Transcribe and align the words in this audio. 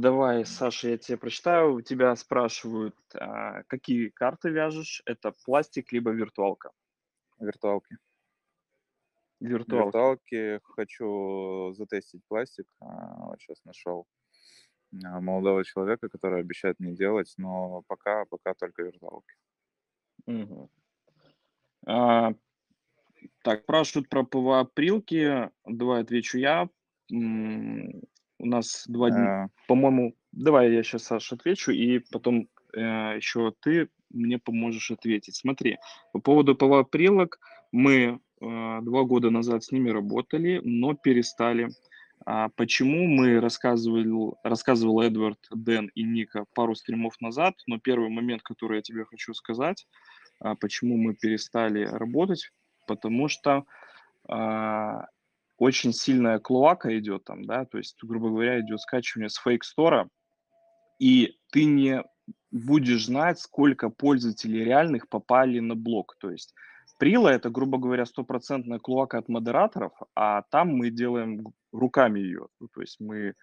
Давай, 0.00 0.46
Саша, 0.46 0.90
я 0.90 0.96
тебе 0.96 1.18
прочитаю. 1.18 1.74
У 1.74 1.80
тебя 1.80 2.14
спрашивают, 2.14 2.94
а, 3.14 3.64
какие 3.64 4.10
карты 4.10 4.50
вяжешь? 4.50 5.02
Это 5.06 5.34
пластик 5.44 5.90
либо 5.90 6.12
виртуалка? 6.12 6.70
Виртуалки. 7.40 7.98
Виртуалки. 9.40 9.86
Виртуалки 9.86 10.60
хочу 10.62 11.72
затестить 11.74 12.22
пластик. 12.28 12.66
А, 12.80 13.26
Вот 13.26 13.40
сейчас 13.40 13.64
нашел 13.64 14.06
а, 15.04 15.20
молодого 15.20 15.64
человека, 15.64 16.08
который 16.08 16.40
обещает 16.40 16.78
мне 16.78 16.94
делать, 16.94 17.34
но 17.36 17.82
пока, 17.88 18.24
пока 18.26 18.54
только 18.54 18.84
виртуалки. 18.84 19.34
Мгм. 20.26 20.70
А, 21.86 22.34
так, 23.42 23.62
спрашивают 23.62 24.08
про 24.08 24.22
ПВА-прилки. 24.22 25.50
Давай 25.64 26.02
отвечу 26.02 26.38
я. 26.38 26.68
У 28.38 28.46
нас 28.46 28.84
два 28.86 29.10
дня, 29.10 29.44
А, 29.44 29.48
по-моему, 29.66 30.14
давай 30.32 30.72
я 30.72 30.82
сейчас, 30.82 31.04
Саша, 31.04 31.34
отвечу, 31.34 31.72
и 31.72 31.98
потом 31.98 32.48
э, 32.74 32.80
еще 33.16 33.52
ты 33.60 33.88
мне 34.10 34.38
поможешь 34.38 34.90
ответить. 34.90 35.36
Смотри, 35.36 35.78
по 36.12 36.20
поводу 36.20 36.54
ПВА-прилок, 36.54 37.40
мы 37.72 37.94
э, 37.94 38.18
два 38.40 39.02
года 39.04 39.30
назад 39.30 39.64
с 39.64 39.72
ними 39.72 39.90
работали, 39.90 40.60
но 40.64 40.94
перестали. 40.94 41.68
А 42.24 42.48
почему 42.56 43.06
мы 43.06 43.40
рассказывал, 43.40 44.38
рассказывал 44.42 45.00
Эдвард, 45.00 45.38
Дэн 45.50 45.90
и 45.94 46.02
Ника 46.02 46.44
пару 46.54 46.74
стримов 46.74 47.20
назад, 47.20 47.54
но 47.66 47.78
первый 47.78 48.10
момент, 48.10 48.42
который 48.42 48.76
я 48.76 48.82
тебе 48.82 49.04
хочу 49.04 49.34
сказать, 49.34 49.86
а, 50.40 50.54
почему 50.54 50.96
мы 50.96 51.14
перестали 51.14 51.84
работать, 51.84 52.50
потому 52.86 53.28
что 53.28 53.64
а, 54.28 55.06
очень 55.58 55.92
сильная 55.92 56.38
клоака 56.38 56.96
идет 56.98 57.24
там, 57.24 57.44
да, 57.44 57.64
то 57.64 57.78
есть, 57.78 57.96
грубо 58.02 58.30
говоря, 58.30 58.60
идет 58.60 58.80
скачивание 58.80 59.28
с 59.28 59.36
фейк-стора, 59.36 60.08
и 60.98 61.36
ты 61.50 61.64
не 61.64 62.02
будешь 62.50 63.06
знать, 63.06 63.38
сколько 63.38 63.90
пользователей 63.90 64.64
реальных 64.64 65.08
попали 65.08 65.60
на 65.60 65.74
блок. 65.74 66.16
То 66.18 66.30
есть 66.30 66.54
Прила 66.98 67.32
это, 67.32 67.48
грубо 67.48 67.78
говоря, 67.78 68.04
стопроцентная 68.04 68.80
клоака 68.80 69.18
от 69.18 69.28
модераторов, 69.28 69.92
а 70.16 70.42
там 70.50 70.76
мы 70.76 70.90
делаем 70.90 71.46
руками 71.72 72.18
ее. 72.18 72.48
Ну, 72.58 72.66
то 72.66 72.80
есть 72.80 72.98
мы 72.98 73.34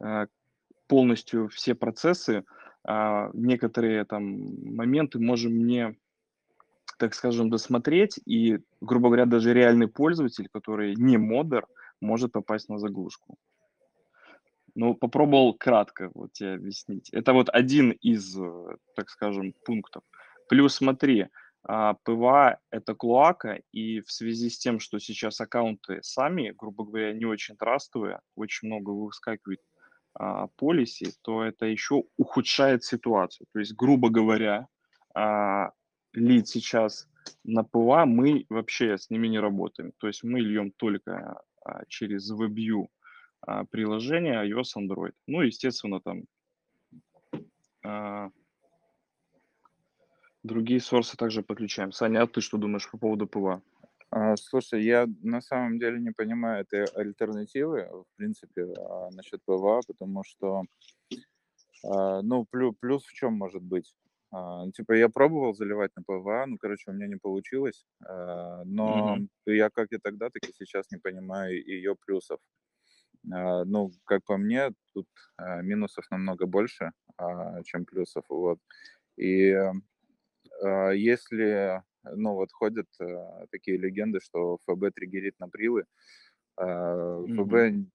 э, 0.00 0.26
полностью 0.88 1.48
все 1.48 1.76
процессы, 1.76 2.44
а, 2.86 3.30
некоторые 3.34 4.04
там 4.04 4.24
моменты 4.74 5.20
можем 5.20 5.64
не, 5.64 5.96
так 6.98 7.14
скажем, 7.14 7.50
досмотреть, 7.50 8.20
и, 8.26 8.58
грубо 8.80 9.08
говоря, 9.08 9.26
даже 9.26 9.52
реальный 9.52 9.88
пользователь, 9.88 10.48
который 10.52 10.94
не 10.96 11.16
модер, 11.16 11.66
может 12.00 12.32
попасть 12.32 12.68
на 12.68 12.78
заглушку. 12.78 13.36
Ну, 14.74 14.94
попробовал 14.94 15.54
кратко 15.54 16.10
вот 16.14 16.32
тебе 16.32 16.54
объяснить. 16.54 17.08
Это 17.10 17.32
вот 17.32 17.48
один 17.48 17.92
из, 17.92 18.36
э, 18.36 18.76
так 18.96 19.08
скажем, 19.08 19.54
пунктов. 19.64 20.02
Плюс 20.48 20.74
смотри, 20.74 21.28
а, 21.66 21.94
PWA – 22.04 22.58
это 22.70 22.94
клоака, 22.94 23.60
и 23.72 24.00
в 24.00 24.12
связи 24.12 24.50
с 24.50 24.58
тем, 24.58 24.80
что 24.80 24.98
сейчас 24.98 25.40
аккаунты 25.40 26.00
сами, 26.02 26.52
грубо 26.56 26.84
говоря, 26.84 27.12
не 27.12 27.24
очень 27.24 27.56
трастовые, 27.56 28.20
очень 28.34 28.68
много 28.68 28.90
выскакивает 28.90 29.60
а, 30.14 30.48
policy, 30.56 31.12
то 31.22 31.42
это 31.42 31.66
еще 31.66 32.04
ухудшает 32.18 32.84
ситуацию. 32.84 33.46
То 33.52 33.60
есть, 33.60 33.74
грубо 33.74 34.10
говоря, 34.10 34.68
а, 35.14 35.70
лид 36.16 36.48
сейчас 36.48 37.08
на 37.44 37.64
PWA, 37.64 38.06
мы 38.06 38.46
вообще 38.48 38.96
с 38.98 39.10
ними 39.10 39.28
не 39.28 39.38
работаем. 39.38 39.92
То 39.98 40.06
есть 40.06 40.24
мы 40.24 40.40
льем 40.40 40.70
только 40.72 41.42
а, 41.64 41.84
через 41.88 42.30
WebView 42.30 42.86
а, 43.40 43.64
приложение 43.64 44.48
iOS, 44.48 44.76
Android. 44.76 45.14
Ну, 45.26 45.42
естественно, 45.42 46.00
там 46.00 46.24
а, 47.84 48.30
другие 50.42 50.80
source 50.80 51.11
ы 51.11 51.16
также 51.16 51.42
подключаем. 51.42 51.92
Саня, 51.92 52.22
а 52.22 52.26
ты 52.26 52.40
что 52.40 52.58
думаешь 52.58 52.90
по 52.90 52.98
поводу 52.98 53.26
PWA? 53.26 53.62
Слушай, 54.36 54.84
я 54.84 55.08
на 55.22 55.40
самом 55.40 55.80
деле 55.80 55.98
не 55.98 56.12
понимаю 56.12 56.60
этой 56.60 56.84
альтернативы, 56.84 57.88
в 57.90 58.16
принципе, 58.16 58.66
насчет 59.10 59.42
PWA, 59.44 59.80
потому 59.88 60.22
что, 60.22 60.62
ну, 61.82 62.44
плюс, 62.48 62.76
плюс 62.78 63.04
в 63.04 63.12
чем 63.12 63.32
может 63.32 63.62
быть? 63.62 63.92
А, 64.34 64.70
Типа, 64.72 64.92
я 64.94 65.08
пробовал 65.08 65.54
заливать 65.54 65.92
на 65.96 66.02
PWA, 66.02 66.46
ну, 66.46 66.58
короче, 66.58 66.90
у 66.90 66.94
меня 66.94 67.06
не 67.08 67.16
получилось, 67.16 67.86
а, 68.04 68.64
но 68.64 68.90
Мгм. 68.94 69.24
я 69.46 69.70
как 69.70 69.92
и 69.92 69.98
тогда, 69.98 70.30
так 70.30 70.42
и 70.48 70.52
сейчас 70.52 70.90
не 70.90 70.98
понимаю 70.98 71.54
ее 71.64 71.94
плюсов. 71.96 72.40
А, 73.32 73.64
Ну, 73.64 73.90
как 74.06 74.24
по 74.24 74.36
мне, 74.38 74.70
тут 74.94 75.06
а, 75.38 75.62
минусов 75.62 76.06
намного 76.10 76.46
больше, 76.46 76.92
а, 77.18 77.62
чем 77.64 77.84
плюсов, 77.86 78.24
вот. 78.28 78.58
И 79.18 79.54
а, 80.62 80.90
если, 80.90 81.82
ну, 82.04 82.34
вот 82.34 82.52
ходят 82.52 82.86
а, 83.00 83.46
такие 83.50 83.76
легенды, 83.78 84.20
что 84.20 84.58
FB 84.66 84.92
триггерит 84.94 85.38
на 85.38 85.48
прилы, 85.48 85.84
а. 86.56 87.20
ФБ, 87.34 87.54
н- 87.54 87.92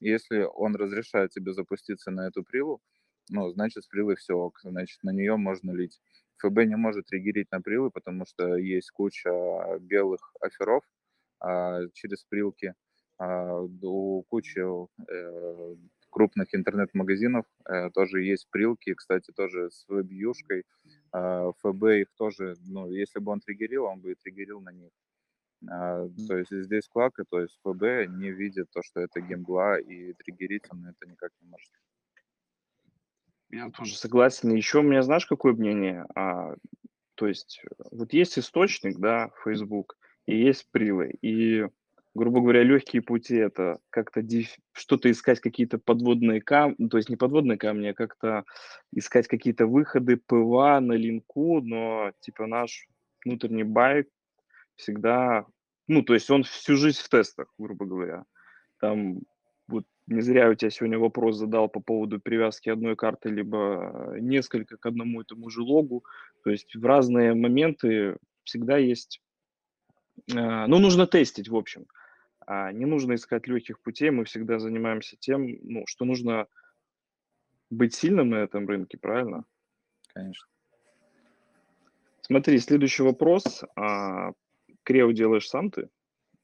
если 0.00 0.42
он 0.42 0.76
разрешает 0.76 1.32
тебе 1.32 1.52
запуститься 1.52 2.10
на 2.10 2.28
эту 2.28 2.42
прилу, 2.44 2.80
ну, 3.28 3.50
значит, 3.50 3.84
с 3.84 3.88
прилы 3.88 4.16
все 4.16 4.34
ок, 4.34 4.60
значит, 4.62 5.02
на 5.02 5.10
нее 5.10 5.36
можно 5.36 5.72
лить. 5.72 6.00
ФБ 6.38 6.64
не 6.66 6.76
может 6.76 7.06
триггерить 7.06 7.50
на 7.50 7.60
прилы, 7.60 7.90
потому 7.90 8.26
что 8.26 8.56
есть 8.56 8.90
куча 8.90 9.30
белых 9.80 10.32
оферов 10.40 10.82
а, 11.40 11.80
через 11.94 12.24
прилки, 12.24 12.74
а, 13.18 13.60
у 13.82 14.22
кучи 14.24 14.60
э, 14.60 15.76
крупных 16.10 16.54
интернет-магазинов 16.54 17.44
э, 17.68 17.90
тоже 17.90 18.22
есть 18.22 18.48
прилки, 18.50 18.94
кстати, 18.94 19.32
тоже 19.32 19.70
с 19.70 19.86
веб-юшкой. 19.88 20.64
А, 21.12 21.52
ФБ 21.62 21.84
их 22.00 22.08
тоже, 22.16 22.54
ну, 22.66 22.90
если 22.90 23.18
бы 23.20 23.32
он 23.32 23.40
триггерил, 23.40 23.84
он 23.84 24.00
бы 24.00 24.12
и 24.12 24.14
триггерил 24.14 24.60
на 24.60 24.72
них. 24.72 24.90
А, 25.68 26.08
То 26.28 26.38
есть 26.38 26.52
здесь 26.52 26.88
клоака, 26.88 27.24
то 27.28 27.40
есть 27.40 27.58
FB 27.62 28.08
не 28.08 28.30
видит 28.30 28.70
то, 28.70 28.82
что 28.82 29.00
это 29.00 29.20
гембла, 29.20 29.78
и 29.78 30.12
триггерить 30.14 30.64
он 30.70 30.86
это 30.86 31.06
никак 31.06 31.32
не 31.40 31.48
может. 31.48 31.70
Я 33.50 33.70
тоже 33.70 33.96
согласен. 33.96 34.52
Еще 34.54 34.80
у 34.80 34.82
меня, 34.82 35.02
знаешь, 35.02 35.26
какое 35.26 35.52
мнение? 35.52 36.06
А, 36.14 36.54
то 37.14 37.26
есть, 37.26 37.60
э, 37.64 37.84
вот 37.90 38.12
есть 38.12 38.38
источник, 38.38 38.98
да, 38.98 39.30
Facebook, 39.44 39.96
и 40.26 40.36
есть 40.36 40.68
прилы. 40.72 41.14
И, 41.22 41.66
грубо 42.14 42.40
говоря, 42.40 42.62
легкие 42.62 43.02
пути 43.02 43.36
это 43.36 43.78
как-то 43.90 44.20
диф- 44.22 44.58
что-то 44.72 45.10
искать, 45.10 45.40
какие-то 45.40 45.78
подводные 45.78 46.40
камни, 46.40 46.88
то 46.88 46.96
есть 46.96 47.08
не 47.08 47.16
подводные 47.16 47.58
камни, 47.58 47.88
а 47.88 47.94
как-то 47.94 48.44
искать 48.92 49.28
какие-то 49.28 49.66
выходы, 49.66 50.16
PWA 50.16 50.80
на 50.80 50.94
линку, 50.94 51.60
но 51.60 52.12
типа 52.20 52.46
наш 52.46 52.88
внутренний 53.24 53.64
байк 53.64 54.08
всегда, 54.74 55.46
ну, 55.86 56.02
то 56.02 56.14
есть 56.14 56.30
он 56.30 56.42
всю 56.42 56.76
жизнь 56.76 57.00
в 57.00 57.08
тестах, 57.08 57.52
грубо 57.58 57.86
говоря. 57.86 58.24
Там 58.80 59.20
не 60.06 60.20
зря 60.20 60.48
у 60.48 60.54
тебя 60.54 60.70
сегодня 60.70 60.98
вопрос 60.98 61.36
задал 61.36 61.68
по 61.68 61.80
поводу 61.80 62.20
привязки 62.20 62.68
одной 62.68 62.96
карты, 62.96 63.28
либо 63.28 64.14
э, 64.14 64.20
несколько 64.20 64.76
к 64.76 64.86
одному 64.86 65.20
и 65.20 65.24
тому 65.24 65.50
же 65.50 65.62
логу. 65.62 66.04
То 66.44 66.50
есть 66.50 66.76
в 66.76 66.84
разные 66.84 67.34
моменты 67.34 68.16
всегда 68.44 68.76
есть... 68.76 69.20
э, 70.32 70.66
Ну, 70.66 70.78
нужно 70.78 71.06
тестить, 71.06 71.48
в 71.48 71.56
общем. 71.56 71.86
А 72.46 72.70
не 72.70 72.86
нужно 72.86 73.14
искать 73.14 73.48
легких 73.48 73.80
путей. 73.80 74.10
Мы 74.10 74.24
всегда 74.24 74.60
занимаемся 74.60 75.16
тем, 75.18 75.58
ну, 75.62 75.82
что 75.86 76.04
нужно 76.04 76.46
быть 77.70 77.94
сильным 77.94 78.30
на 78.30 78.36
этом 78.36 78.68
рынке, 78.68 78.98
правильно? 78.98 79.44
Конечно. 80.14 80.46
Смотри, 82.20 82.58
следующий 82.60 83.02
вопрос. 83.02 83.64
А, 83.74 84.30
Крео 84.84 85.10
делаешь 85.10 85.48
сам 85.48 85.70
ты 85.70 85.88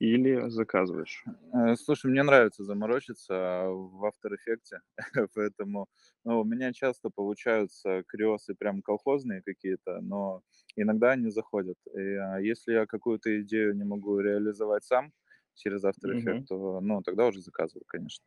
или 0.02 0.48
заказываешь? 0.48 1.24
Э, 1.54 1.76
Слушай, 1.76 2.10
мне 2.10 2.22
нравится 2.24 2.64
заморочиться 2.64 3.66
в 3.68 4.04
After 4.04 4.32
Effects, 4.32 4.80
поэтому 5.34 5.86
ну, 6.24 6.40
у 6.40 6.44
меня 6.44 6.72
часто 6.72 7.08
получаются 7.10 8.02
криосы 8.08 8.54
прям 8.54 8.82
колхозные 8.82 9.42
какие-то, 9.42 10.00
но 10.00 10.42
иногда 10.74 11.12
они 11.12 11.30
заходят. 11.30 11.76
И 11.94 12.14
а, 12.16 12.38
если 12.40 12.72
я 12.72 12.86
какую-то 12.86 13.40
идею 13.42 13.76
не 13.76 13.84
могу 13.84 14.18
реализовать 14.18 14.84
сам 14.84 15.12
через 15.54 15.84
After 15.84 16.10
Effects, 16.10 16.18
Мгм. 16.18 16.46
то 16.48 16.80
ну, 16.80 17.02
тогда 17.02 17.26
уже 17.26 17.40
заказываю, 17.40 17.84
конечно. 17.86 18.24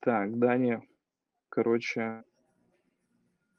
Так, 0.00 0.38
Даня, 0.38 0.82
короче, 1.48 2.22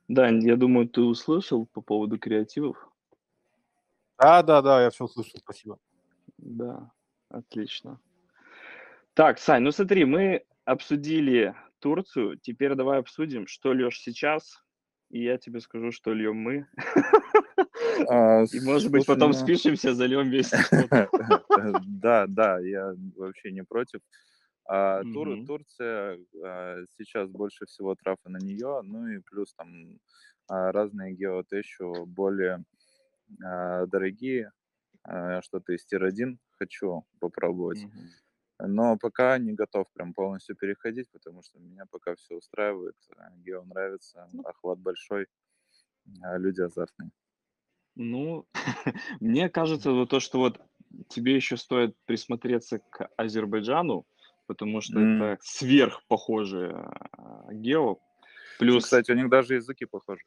Дань, 0.07 0.45
я 0.45 0.57
думаю, 0.57 0.88
ты 0.88 1.01
услышал 1.01 1.66
по 1.66 1.81
поводу 1.81 2.19
креативов? 2.19 2.88
Да, 4.18 4.42
да, 4.44 4.62
да, 4.62 4.83
я 4.83 4.89
все 4.89 5.07
слышал, 5.07 5.39
спасибо. 5.39 5.78
Да, 6.41 6.91
отлично. 7.29 7.99
Так, 9.13 9.39
Сань, 9.39 9.63
ну 9.63 9.71
смотри, 9.71 10.05
мы 10.05 10.43
обсудили 10.65 11.55
Турцию, 11.79 12.38
теперь 12.38 12.75
давай 12.75 12.99
обсудим, 12.99 13.47
что 13.47 13.73
льешь 13.73 13.99
сейчас, 13.99 14.63
и 15.09 15.23
я 15.23 15.38
тебе 15.38 15.59
скажу, 15.59 15.91
что 15.91 16.13
льем 16.13 16.38
мы. 16.38 16.67
А, 18.09 18.43
И, 18.51 18.59
может 18.61 18.89
быть, 18.89 19.05
потом 19.05 19.31
ну, 19.31 19.38
спишемся, 19.38 19.93
зальем 19.93 20.31
что-то. 20.43 21.09
Да, 21.85 22.25
да, 22.27 22.59
я 22.59 22.95
вообще 23.15 23.51
не 23.51 23.63
против. 23.63 24.01
А 24.65 25.03
Тур. 25.03 25.45
Турция 25.45 26.17
а, 26.44 26.77
сейчас 26.97 27.29
больше 27.29 27.65
всего 27.65 27.95
трафа 27.95 28.29
на 28.29 28.37
нее, 28.37 28.81
ну 28.83 29.07
и 29.07 29.19
плюс 29.19 29.53
там 29.53 29.99
а, 30.47 30.71
разные 30.71 31.13
геотещу 31.13 32.05
более 32.05 32.63
а, 33.44 33.85
дорогие, 33.87 34.51
что-то 35.42 35.74
из 35.74 35.86
тир-1 35.86 36.39
хочу 36.51 37.06
попробовать. 37.19 37.88
Мгм. 37.88 38.13
Но 38.59 38.98
пока 38.98 39.38
не 39.39 39.53
готов 39.53 39.92
прям 39.94 40.13
полностью 40.13 40.56
переходить, 40.56 41.09
потому 41.12 41.44
что 41.44 41.59
меня 41.59 41.86
пока 41.89 42.15
все 42.15 42.36
устраивает. 42.36 42.95
а, 43.18 43.31
Гео 43.38 43.63
нравится, 43.65 44.30
Ну, 44.31 44.44
охват 44.44 44.80
большой, 44.80 45.27
а 46.24 46.38
люди 46.38 46.62
азартные. 46.62 47.12
ну, 47.95 48.48
мне 49.19 49.50
кажется, 49.50 49.92
вот 49.92 50.09
то, 50.09 50.19
что 50.19 50.39
вот 50.39 50.62
тебе 51.09 51.36
еще 51.36 51.57
стоит 51.57 51.95
присмотреться 52.06 52.80
к 52.80 53.09
Азербайджану, 53.18 54.06
потому 54.47 54.81
что 54.81 55.00
М. 55.00 55.25
это 55.25 55.38
сверх 55.42 56.04
похожие 56.07 56.71
а, 56.74 57.47
гео. 57.54 58.00
Плюс, 58.59 58.86
кстати, 58.86 59.12
у 59.12 59.15
них 59.15 59.30
даже 59.30 59.56
языки 59.56 59.86
похожи. 59.86 60.24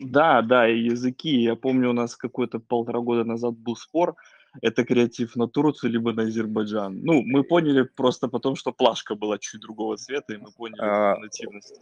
Да, 0.00 0.42
да, 0.42 0.68
и 0.68 0.78
языки. 0.80 1.30
Я 1.40 1.56
помню, 1.56 1.90
у 1.90 1.92
нас 1.92 2.16
какой-то 2.16 2.58
полтора 2.60 3.00
года 3.00 3.24
назад 3.24 3.54
был 3.58 3.76
спор, 3.76 4.16
это 4.62 4.84
креатив 4.84 5.36
на 5.36 5.48
Турцию, 5.48 5.92
либо 5.92 6.12
на 6.12 6.22
Азербайджан. 6.24 7.00
Ну, 7.02 7.22
мы 7.22 7.44
поняли 7.44 7.82
просто 7.82 8.28
потому, 8.28 8.56
что 8.56 8.72
плашка 8.72 9.14
была 9.14 9.38
чуть 9.38 9.60
другого 9.60 9.96
цвета, 9.96 10.34
и 10.34 10.38
мы 10.38 10.52
поняли 10.52 10.92
А, 10.92 11.16
нативность. 11.16 11.80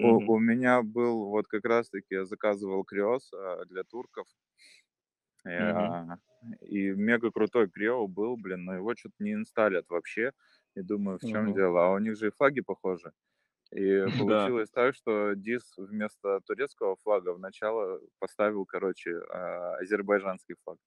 у, 0.00 0.08
Мгм. 0.08 0.32
у 0.34 0.38
меня 0.38 0.82
был 0.82 1.26
вот 1.26 1.46
как 1.46 1.64
раз-таки 1.64 2.14
я 2.14 2.24
заказывал 2.24 2.84
криос 2.84 3.30
а, 3.32 3.64
для 3.66 3.84
турков. 3.84 4.26
И, 5.44 5.50
а, 5.50 6.18
и 6.60 6.90
мега 6.90 7.30
крутой 7.30 7.68
крио 7.70 8.06
был, 8.06 8.36
блин, 8.36 8.64
но 8.64 8.74
его 8.74 8.94
что-то 8.94 9.16
не 9.18 9.32
инсталят 9.32 9.86
вообще. 9.88 10.32
И 10.74 10.82
думаю, 10.82 11.18
в 11.18 11.24
чем 11.24 11.52
Мгм. 11.52 11.52
дело? 11.52 11.86
А 11.86 11.90
у 11.92 11.98
них 11.98 12.16
же 12.16 12.28
и 12.28 12.30
флаги 12.30 12.60
похожи. 12.60 13.12
И 13.72 14.04
получилось 14.18 14.70
так, 14.70 14.94
что 14.94 15.34
Дис 15.34 15.62
вместо 15.76 16.40
турецкого 16.46 16.96
флага 17.02 17.34
вначале 17.34 18.00
поставил, 18.18 18.64
короче, 18.64 19.20
а, 19.30 19.76
азербайджанский 19.76 20.56
флаг. 20.64 20.78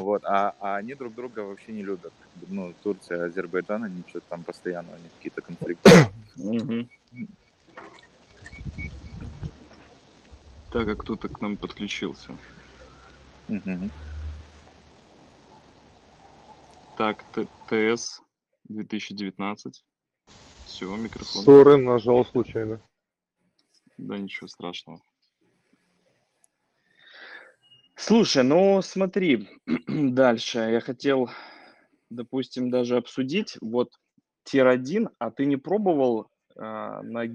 Вот, 0.00 0.24
а, 0.24 0.54
а 0.58 0.76
они 0.76 0.94
друг 0.94 1.14
друга 1.14 1.40
вообще 1.40 1.72
не 1.72 1.82
любят. 1.82 2.12
Ну, 2.48 2.74
Турция, 2.82 3.26
Азербайджан, 3.26 3.84
они 3.84 4.02
что-то 4.06 4.26
там 4.28 4.44
постоянно 4.44 4.92
у 4.92 4.98
них 4.98 5.12
какие-то 5.14 5.42
конфликты. 5.42 5.90
Так, 10.70 10.88
а 10.88 10.96
кто-то 10.96 11.28
к 11.28 11.40
нам 11.40 11.56
подключился. 11.56 12.36
Так, 16.96 17.24
ТС 17.68 18.20
2019. 18.64 19.84
Все, 20.74 20.92
микрофон. 20.96 21.44
Ссоры 21.44 21.76
нажал 21.76 22.26
случайно. 22.26 22.82
Да 23.96 24.18
ничего 24.18 24.48
страшного. 24.48 25.00
Слушай, 27.94 28.42
ну 28.42 28.82
смотри, 28.82 29.48
дальше 29.86 30.58
я 30.58 30.80
хотел, 30.80 31.30
допустим, 32.10 32.70
даже 32.70 32.96
обсудить 32.96 33.56
вот 33.60 33.92
тир-1, 34.42 35.10
а 35.20 35.30
ты 35.30 35.46
не 35.46 35.56
пробовал 35.56 36.26
а, 36.56 37.02
на 37.02 37.26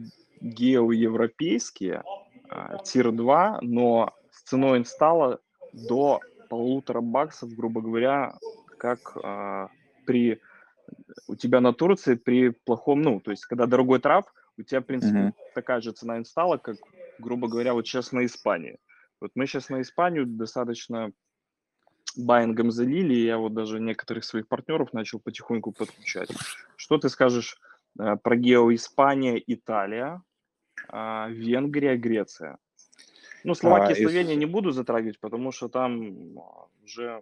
геоевропейские 0.41 2.03
а, 2.49 2.83
тир-2, 2.83 3.59
но 3.61 4.13
с 4.31 4.41
ценой 4.41 4.79
инсталла 4.79 5.39
до 5.71 6.19
полутора 6.49 6.99
баксов, 6.99 7.55
грубо 7.55 7.79
говоря, 7.79 8.37
как 8.77 9.15
а, 9.23 9.69
при 10.05 10.41
у 11.27 11.35
тебя 11.35 11.61
на 11.61 11.73
Турции 11.73 12.15
при 12.15 12.49
плохом, 12.49 13.01
ну, 13.01 13.19
то 13.19 13.31
есть 13.31 13.45
когда 13.45 13.65
дорогой 13.65 13.99
трав, 13.99 14.25
у 14.57 14.63
тебя, 14.63 14.81
в 14.81 14.85
принципе, 14.85 15.19
Мгм. 15.19 15.33
такая 15.53 15.81
же 15.81 15.91
цена 15.91 16.17
инсталла, 16.17 16.57
как, 16.57 16.77
грубо 17.17 17.47
говоря, 17.47 17.73
вот 17.73 17.87
сейчас 17.87 18.11
на 18.11 18.25
Испании. 18.25 18.77
Вот 19.21 19.31
мы 19.35 19.47
сейчас 19.47 19.69
на 19.69 19.81
Испанию 19.81 20.25
достаточно 20.25 21.11
баингом 22.15 22.71
залили, 22.71 23.13
и 23.13 23.25
я 23.25 23.37
вот 23.37 23.53
даже 23.53 23.79
некоторых 23.79 24.23
своих 24.23 24.47
партнеров 24.47 24.93
начал 24.93 25.19
потихоньку 25.19 25.71
подключать. 25.71 26.29
Что 26.75 26.97
ты 26.97 27.09
скажешь 27.09 27.57
э, 27.99 28.15
про 28.17 28.35
Гео 28.35 28.73
Испания, 28.73 29.41
Италия, 29.45 30.21
а, 30.87 31.29
Венгрия, 31.29 31.97
Греция? 31.97 32.57
Ну, 33.43 33.53
Словакия 33.55 33.93
А, 33.93 33.97
и 33.97 34.01
Словения 34.03 34.33
из- 34.33 34.39
не 34.39 34.45
буду 34.45 34.71
затрагивать, 34.71 35.19
потому 35.19 35.51
что 35.51 35.69
там 35.69 36.39
а, 36.39 36.67
уже 36.83 37.21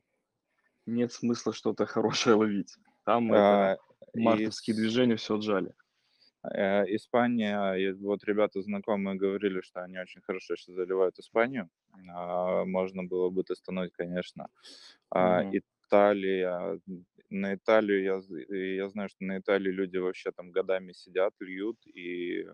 нет 0.86 1.12
смысла 1.12 1.54
что-то 1.54 1.86
хорошее 1.86 2.36
ловить. 2.36 2.76
Там 3.08 3.34
а, 3.34 3.78
мартовские 4.14 4.76
из- 4.76 4.76
движения 4.76 5.16
все 5.16 5.36
отжали. 5.36 5.74
Э, 6.44 6.84
Испания, 6.96 7.74
и 7.74 7.92
вот 7.94 8.24
ребята 8.24 8.62
знакомые 8.62 9.18
говорили, 9.18 9.62
что 9.62 9.84
они 9.84 10.00
очень 10.00 10.22
хорошо 10.22 10.56
сейчас 10.56 10.76
заливают 10.76 11.20
Испанию. 11.20 11.70
А, 12.10 12.64
Можно 12.66 13.04
было 13.04 13.30
бы 13.30 13.44
тестануть, 13.44 13.92
конечно. 13.94 14.48
Мгм. 15.18 15.58
Италия, 15.90 16.80
на 17.30 17.56
Италию 17.56 18.04
я, 18.04 18.22
и 18.56 18.76
я 18.76 18.90
знаю, 18.90 19.10
что 19.10 19.24
на 19.24 19.40
Италии 19.40 19.72
люди 19.72 19.98
вообще 19.98 20.32
там 20.32 20.52
годами 20.52 20.92
сидят, 20.94 21.34
льют, 21.40 21.78
и 21.88 22.46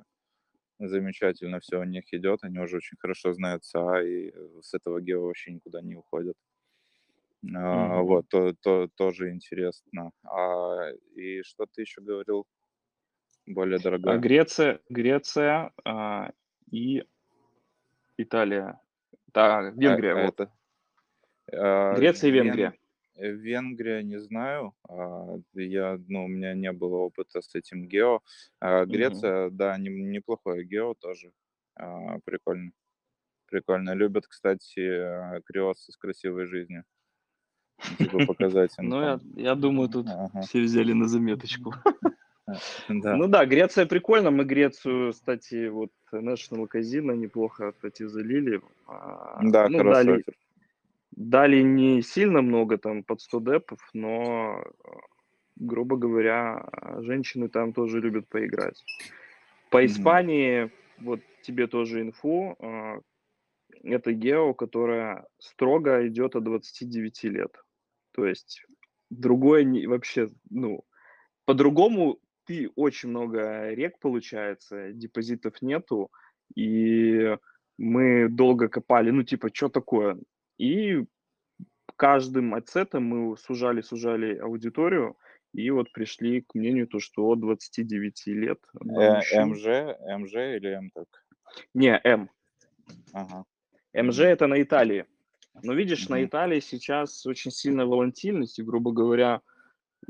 замечательно 0.79 1.59
все 1.61 1.79
у 1.79 1.85
них 1.85 2.05
идет. 2.13 2.39
Они 2.43 2.59
уже 2.59 2.77
очень 2.77 2.97
хорошо 2.99 3.33
знают 3.33 3.65
ЦА, 3.65 4.03
и 4.03 4.31
с 4.61 4.73
этого 4.73 5.01
гео 5.01 5.25
вообще 5.25 5.53
никуда 5.53 5.81
не 5.81 5.95
уходят. 5.95 6.37
А, 7.43 7.47
Мгм. 7.97 8.05
Вот, 8.05 8.27
то, 8.29 8.53
то- 8.61 8.87
тоже 8.95 9.31
интересно. 9.31 10.11
А, 10.23 10.89
и 11.15 11.41
что 11.43 11.65
ты 11.65 11.81
еще 11.81 12.01
говорил? 12.01 12.45
Более 13.45 13.77
А 13.79 13.83
дорогое. 13.83 14.17
Греция, 14.19 14.79
Греция 14.89 15.71
а, 15.83 16.31
и 16.71 17.03
Италия. 18.17 18.79
Да, 19.33 19.57
А, 19.59 19.61
Венгрия, 19.71 20.15
вот. 20.15 20.39
это 20.39 20.51
а, 21.51 21.95
Греция 21.95 22.29
и 22.29 22.33
Вен- 22.33 22.45
Венгрия. 22.45 22.73
э, 23.15 23.29
Венгрия 23.31 24.03
не 24.03 24.19
знаю. 24.19 24.73
а, 24.87 25.37
Я, 25.53 25.99
ну, 26.07 26.25
у 26.25 26.27
меня 26.27 26.53
не 26.53 26.71
было 26.71 26.97
опыта 26.97 27.41
с 27.41 27.53
этим 27.55 27.87
гео. 27.87 28.21
А. 28.61 28.85
Греция, 28.85 29.49
да, 29.49 29.77
не- 29.77 29.89
неплохое 29.89 30.63
гео 30.63 30.93
тоже. 30.93 31.31
а, 31.75 32.19
Прикольно. 32.23 32.71
Прикольно. 33.47 33.93
Любят, 33.95 34.27
кстати, 34.27 34.79
а, 34.79 35.41
криосы 35.41 35.91
с 35.91 35.97
красивой 35.97 36.45
жизнью. 36.45 36.85
Ну, 37.89 37.97
Типа 37.97 38.25
показать 38.25 38.71
им 38.79 38.89
Ну, 38.89 39.19
я, 39.35 39.55
думаю, 39.55 39.89
тут 39.89 40.07
Ага. 40.07 40.41
все 40.41 40.61
взяли 40.61 40.93
на 40.93 41.07
заметочку. 41.07 41.73
Да. 42.89 43.15
Ну 43.15 43.27
да, 43.27 43.45
Греция 43.45 43.85
прикольно. 43.85 44.29
Мы 44.31 44.43
Грецию, 44.43 45.11
кстати, 45.13 45.69
вот 45.69 45.91
National 46.11 46.67
Casino 46.73 47.15
неплохо, 47.15 47.71
кстати, 47.71 48.05
залили. 48.07 48.61
А, 48.85 49.39
Да, 49.43 49.69
ну, 49.69 49.83
дали, 49.83 50.23
дали 51.11 51.61
не 51.61 52.01
сильно 52.01 52.41
много, 52.41 52.77
там, 52.77 53.03
под 53.03 53.21
100 53.21 53.39
депов, 53.39 53.79
но, 53.93 54.61
э, 54.61 54.89
грубо 55.55 55.95
говоря, 55.95 56.65
женщины 56.99 57.47
там 57.47 57.73
тоже 57.73 58.01
любят 58.01 58.27
поиграть. 58.27 58.83
По. 59.69 59.85
Испании, 59.85 60.69
вот 60.99 61.21
тебе 61.41 61.67
тоже 61.67 62.01
инфу, 62.01 62.55
а, 62.59 62.99
это 63.83 64.13
гео, 64.13 64.53
которая 64.53 65.25
строго 65.39 66.07
идет 66.07 66.35
от 66.35 66.43
29 66.43 67.23
лет. 67.23 67.51
То 68.11 68.25
есть 68.25 68.65
другое 69.09 69.63
не, 69.63 69.87
вообще, 69.87 70.29
ну, 70.49 70.83
по-другому 71.45 72.19
ты 72.45 72.69
очень 72.75 73.09
много 73.09 73.69
рек 73.71 73.99
получается, 73.99 74.91
депозитов 74.93 75.61
нету, 75.61 76.11
и 76.55 77.37
мы 77.77 78.29
долго 78.29 78.67
копали, 78.67 79.11
ну, 79.11 79.23
типа, 79.23 79.49
что 79.53 79.69
такое? 79.69 80.17
И 80.57 81.05
каждым 81.95 82.53
отсетом 82.53 83.03
мы 83.05 83.37
сужали, 83.37 83.81
сужали 83.81 84.37
аудиторию, 84.37 85.17
и 85.53 85.69
вот 85.69 85.91
пришли 85.93 86.41
к 86.41 86.55
мнению, 86.55 86.87
то, 86.87 86.99
что 86.99 87.27
от 87.27 87.39
29 87.39 88.27
лет 88.27 88.59
на 88.73 89.01
Э, 89.01 89.15
мужчин... 89.15 89.49
МЖ, 89.49 89.65
МЖ 90.19 90.33
или 90.55 90.69
М 90.69 90.89
только? 90.91 91.19
Не, 91.73 91.99
М. 92.03 92.29
Ага. 93.13 93.45
МЖ 93.93 94.19
это 94.21 94.47
на 94.47 94.61
Италии. 94.61 95.05
Но 95.61 95.73
видишь, 95.73 96.09
на. 96.09 96.23
Италии 96.23 96.59
сейчас 96.59 97.25
очень 97.25 97.51
сильная 97.51 97.85
волатильность, 97.85 98.59
и, 98.59 98.63
грубо 98.63 98.91
говоря, 98.91 99.41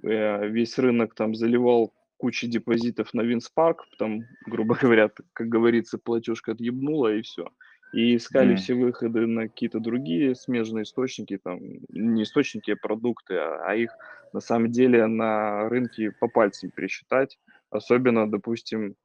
э, 0.02 0.48
весь 0.48 0.78
рынок 0.78 1.16
там 1.16 1.36
заливал 1.36 1.94
кучу 2.18 2.48
депозитов 2.48 3.14
на 3.14 3.22
Винспарк, 3.22 3.86
там, 3.98 4.26
грубо 4.46 4.76
говоря, 4.82 5.12
как 5.34 5.50
говорится, 5.50 5.98
платежка 5.98 6.54
отъебнула, 6.54 7.14
и 7.14 7.22
все. 7.22 7.50
И 7.92 8.16
искали 8.16 8.54
Мгм. 8.54 8.56
все 8.56 8.74
выходы 8.74 9.28
на 9.28 9.44
какие-то 9.50 9.80
другие 9.80 10.34
смежные 10.34 10.84
источники, 10.84 11.38
там, 11.38 11.60
не 11.90 12.24
источники, 12.24 12.72
а 12.72 12.76
продукты, 12.76 13.36
а 13.36 13.66
а 13.68 13.76
их 13.76 13.92
на 14.32 14.40
самом 14.40 14.72
деле 14.72 15.06
на 15.06 15.70
рынке 15.70 16.12
по 16.20 16.28
пальцам 16.28 16.72
пересчитать. 16.72 17.38
Особенно, 17.70 18.30
допустим, 18.32 18.96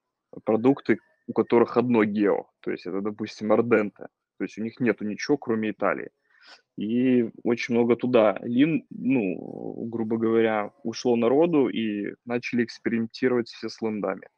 продукты, 0.44 1.00
у 1.26 1.32
которых 1.32 1.76
одно 1.76 2.04
гео. 2.04 2.46
То 2.60 2.70
есть 2.70 2.86
это, 2.86 3.00
допустим, 3.00 3.52
Ардента. 3.52 4.08
То 4.38 4.44
есть 4.44 4.58
у 4.58 4.62
них 4.62 4.80
нету 4.80 5.04
ничего, 5.04 5.36
кроме 5.36 5.70
Италии. 5.70 6.10
и 6.76 7.30
очень 7.42 7.74
много 7.74 7.96
туда 7.96 8.38
лин, 8.42 8.86
ну, 8.90 9.84
грубо 9.90 10.16
говоря, 10.16 10.70
ушло 10.84 11.16
народу, 11.16 11.68
и 11.68 12.14
начали 12.24 12.64
экспериментировать 12.64 13.48
все 13.48 13.68
с 13.68 13.82
лендами. 13.82 14.28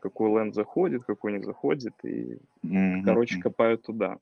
Какой 0.00 0.30
ленд 0.30 0.54
заходит, 0.54 1.04
какой 1.04 1.32
не 1.34 1.42
заходит, 1.42 1.94
и, 2.02 2.38
Мгм, 2.62 3.04
короче, 3.04 3.38
копают 3.38 3.82
туда. 3.82 4.18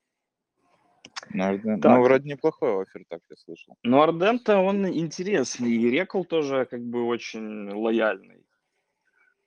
Ну, 1.30 1.44
Арден- 1.44 1.80
ну, 1.83 2.02
вроде 2.02 2.28
неплохой 2.28 2.83
офер, 2.83 3.04
так 3.09 3.21
я 3.30 3.37
слышал. 3.37 3.76
Но 3.83 4.02
Ардента, 4.02 4.59
он 4.59 4.87
интересный, 4.88 5.71
и 5.71 5.90
Рекл 5.90 6.25
тоже 6.25 6.66
как 6.68 6.83
бы 6.83 7.04
очень 7.04 7.71
лояльный. 7.71 8.44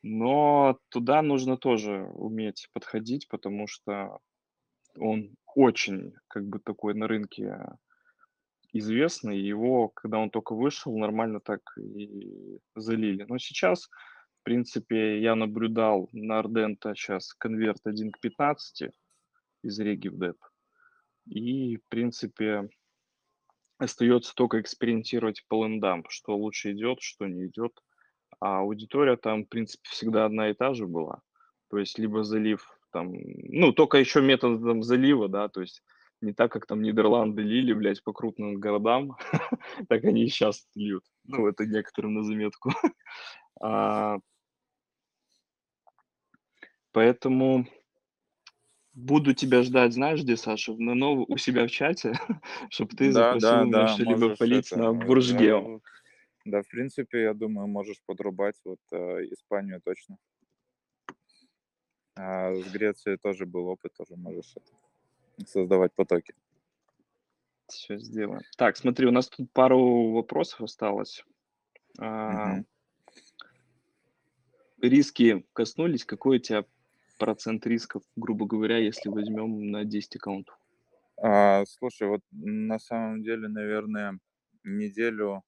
Но 0.01 0.79
туда 0.89 1.21
нужно 1.21 1.57
тоже 1.57 2.09
уметь 2.13 2.69
подходить, 2.71 3.27
потому 3.27 3.67
что 3.67 4.19
он 4.97 5.35
очень 5.57 6.13
как 6.27 6.45
бы 6.45 6.59
такой 6.59 6.93
на 6.93 7.07
рынке 7.07 7.57
известный. 8.73 9.39
Его, 9.39 9.89
когда 9.89 10.19
он 10.19 10.29
только 10.29 10.53
вышел, 10.53 10.95
нормально 10.95 11.39
так 11.39 11.61
и 11.77 12.59
залили. 12.75 13.25
Но 13.27 13.39
сейчас, 13.39 13.87
в 13.87 14.43
принципе, 14.43 15.19
я 15.19 15.33
наблюдал 15.33 16.09
на 16.11 16.37
Ардента 16.37 16.93
сейчас 16.93 17.33
конверт 17.33 17.81
1 17.85 18.11
к 18.11 18.19
15 18.19 18.91
из 19.63 19.79
Реги 19.79 20.09
в 20.09 20.19
деп. 20.19 20.37
И, 21.25 21.77
в 21.77 21.87
принципе, 21.89 22.69
остается 23.79 24.35
только 24.35 24.61
экспериментировать 24.61 25.43
по 25.47 25.65
лендам, 25.65 26.05
что 26.07 26.37
лучше 26.37 26.71
идет, 26.73 27.01
что 27.01 27.25
не 27.25 27.47
идет. 27.47 27.71
А 28.39 28.59
аудитория 28.59 29.17
там, 29.17 29.43
в 29.43 29.49
принципе, 29.49 29.89
всегда 29.89 30.25
одна 30.25 30.51
и 30.51 30.53
та 30.53 30.75
же 30.75 30.85
была. 30.85 31.23
То 31.71 31.79
есть 31.79 31.97
либо 31.97 32.23
залив 32.23 32.76
там, 32.97 33.13
ну, 33.13 33.73
только 33.73 33.99
еще 33.99 34.21
методом 34.21 34.81
залива, 34.81 35.29
да, 35.29 35.49
то 35.49 35.61
есть 35.61 35.83
не 36.21 36.33
так, 36.33 36.51
как 36.51 36.65
там 36.65 36.81
Нидерланды 36.81 37.43
лили, 37.43 37.73
блядь, 37.73 38.03
по 38.03 38.11
крупным 38.11 38.59
городам, 38.59 39.17
так 39.87 40.03
они 40.03 40.23
и 40.23 40.29
сейчас 40.29 40.67
льют. 40.73 41.03
Ну, 41.25 41.47
это 41.47 41.67
некоторым 41.67 42.15
на 42.15 42.23
заметку. 42.23 42.71
А, 43.59 44.19
Поэтому 46.91 47.65
буду 48.93 49.33
тебя 49.33 49.63
ждать, 49.63 49.93
знаешь, 49.93 50.21
где, 50.21 50.37
Саша? 50.37 50.75
На 50.77 50.93
нов... 50.93 51.25
у 51.27 51.37
себя 51.37 51.65
в 51.65 51.71
чате, 51.71 52.13
чтобы 52.69 52.95
ты 52.95 53.11
Да, 53.11 53.33
запросил 53.33 53.49
да, 53.49 53.65
меня 53.65 53.71
да, 53.71 53.87
что-либо 53.87 54.35
полить 54.35 54.71
это, 54.71 54.77
на 54.79 54.93
Буржгео. 54.93 55.61
да, 55.63 55.79
Да, 56.45 56.61
в 56.61 56.67
принципе, 56.67 57.23
я 57.23 57.33
думаю, 57.33 57.67
можешь 57.67 57.97
подрубать 58.05 58.55
вот 58.63 58.79
э, 58.91 59.23
Испанию 59.31 59.81
точно. 59.83 60.17
А 62.17 62.53
с 62.53 62.71
Грецией 62.71 63.17
тоже 63.17 63.45
был 63.45 63.67
опыт, 63.67 63.93
тоже 63.93 64.15
можешь 64.15 64.53
это, 64.55 65.47
создавать 65.47 65.93
потоки. 65.93 66.33
Все 67.67 67.99
сделаем. 67.99 68.41
Так, 68.57 68.77
смотри, 68.77 69.07
у 69.07 69.11
нас 69.11 69.27
тут 69.27 69.51
пару 69.51 70.11
вопросов 70.11 70.61
осталось. 70.61 71.23
Мгм. 71.97 72.65
Риски 74.81 75.45
коснулись. 75.53 76.05
Какой 76.05 76.37
у 76.37 76.39
тебя 76.39 76.65
процент 77.17 77.65
рисков, 77.67 78.03
грубо 78.15 78.45
говоря, 78.45 78.77
если 78.77 79.09
возьмем 79.09 79.71
на 79.71 79.85
10 79.85 80.15
аккаунтов? 80.15 80.57
А, 81.17 81.65
слушай, 81.65 82.07
вот 82.07 82.21
на 82.31 82.79
самом 82.79 83.23
деле, 83.23 83.47
наверное, 83.47 84.19
неделю, 84.63 85.43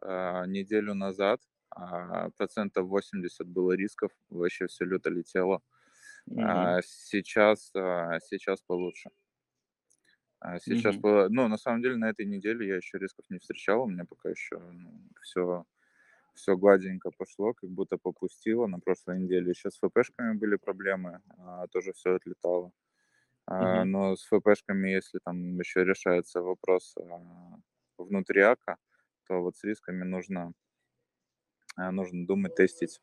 а, 0.00 0.46
неделю 0.46 0.94
назад 0.94 1.40
а, 1.74 2.30
процентов 2.30 2.88
80 2.88 3.46
было 3.48 3.72
рисков, 3.72 4.12
вообще 4.30 4.66
все 4.66 4.84
люто 4.84 5.10
летело. 5.10 5.62
Мгм. 6.26 6.74
А 6.74 6.82
сейчас, 6.82 7.72
а, 7.76 8.20
сейчас 8.20 8.62
получше. 8.62 9.10
А 10.40 10.58
сейчас, 10.60 10.96
Мгм. 10.96 10.98
по- 10.98 11.28
ну, 11.30 11.48
на 11.48 11.56
самом 11.56 11.82
деле, 11.82 11.96
на 11.96 12.10
этой 12.10 12.26
неделе 12.26 12.66
я 12.68 12.76
еще 12.76 12.98
рисков 12.98 13.24
не 13.30 13.38
встречал, 13.38 13.82
у 13.84 13.86
меня 13.88 14.04
пока 14.04 14.28
еще 14.30 14.60
все, 15.22 15.64
все 16.34 16.56
гладенько 16.56 17.10
пошло, 17.16 17.54
как 17.54 17.70
будто 17.70 17.98
попустило. 17.98 18.66
На 18.66 18.80
прошлой 18.80 19.20
неделе 19.20 19.50
еще 19.50 19.70
с 19.70 19.78
ФПшками 19.78 20.36
были 20.38 20.56
проблемы, 20.56 21.22
а, 21.38 21.68
тоже 21.68 21.92
все 21.94 22.16
отлетало. 22.16 22.72
А, 23.46 23.84
Мгм. 23.84 23.86
но 23.86 24.16
с 24.16 24.24
ФПшками, 24.26 24.90
если 24.90 25.20
там 25.24 25.58
еще 25.60 25.84
решается 25.84 26.42
вопрос 26.42 26.94
а, 26.98 27.56
внутри 27.98 28.42
АКа, 28.42 28.78
то 29.28 29.42
вот 29.42 29.56
с 29.56 29.64
рисками 29.64 30.04
нужно, 30.04 30.52
нужно 31.76 32.26
думать, 32.26 32.54
тестить. 32.54 33.00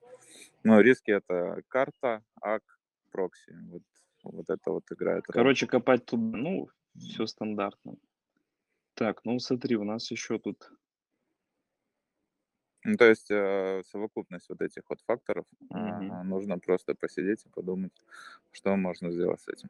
Ну, 0.63 0.79
риски 0.79 1.11
это 1.11 1.61
карта, 1.67 2.23
АК, 2.41 2.63
прокси. 3.11 3.53
Вот, 3.69 3.83
вот 4.23 4.49
это 4.49 4.71
вот 4.71 4.83
играет. 4.91 5.25
Короче, 5.25 5.67
копать 5.67 6.05
тут, 6.05 6.19
ну, 6.19 6.69
все 6.97 7.25
стандартно. 7.25 7.95
Так, 8.93 9.25
ну 9.25 9.39
смотри, 9.39 9.75
у 9.75 9.83
нас 9.83 10.11
еще 10.11 10.39
тут... 10.39 10.71
Ну, 12.83 12.97
то 12.97 13.05
есть 13.05 13.29
э, 13.29 13.83
совокупность 13.85 14.49
вот 14.49 14.61
этих 14.61 14.83
вот 14.89 15.01
факторов, 15.01 15.45
Мгм. 15.69 16.11
а, 16.11 16.23
нужно 16.23 16.57
просто 16.57 16.95
посидеть 16.95 17.45
и 17.45 17.49
подумать, 17.49 17.93
что 18.51 18.75
можно 18.75 19.11
сделать 19.11 19.39
с 19.39 19.47
этим. 19.47 19.69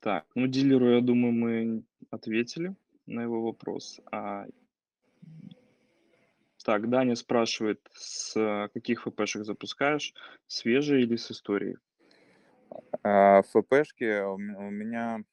Так, 0.00 0.26
ну 0.34 0.46
дилеру, 0.46 0.94
я 0.94 1.00
думаю, 1.00 1.32
мы 1.32 1.84
ответили 2.10 2.74
на 3.06 3.22
его 3.22 3.42
вопрос. 3.42 4.00
А... 4.10 4.46
Так, 6.64 6.88
Даня 6.88 7.16
спрашивает, 7.16 7.80
с 7.92 8.36
э, 8.36 8.68
каких 8.72 9.02
ФПшек 9.02 9.44
запускаешь? 9.44 10.14
Свежие 10.46 11.02
или 11.02 11.16
с 11.16 11.30
историей? 11.30 11.76
А, 13.02 13.42
в 13.42 13.46
ФПшке 13.48 14.22
у 14.22 14.38
м- 14.38 14.56
у 14.56 14.70
меня 14.70 15.24